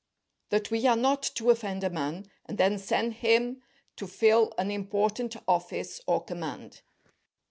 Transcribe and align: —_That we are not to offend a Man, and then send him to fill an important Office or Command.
—_That 0.49 0.71
we 0.71 0.87
are 0.87 0.95
not 0.95 1.21
to 1.35 1.51
offend 1.51 1.83
a 1.83 1.89
Man, 1.91 2.25
and 2.47 2.57
then 2.57 2.79
send 2.79 3.13
him 3.13 3.61
to 3.97 4.07
fill 4.07 4.51
an 4.57 4.71
important 4.71 5.35
Office 5.47 6.01
or 6.07 6.23
Command. 6.23 6.81